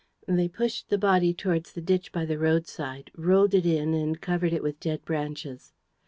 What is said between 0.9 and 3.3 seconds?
body towards the ditch by the road side,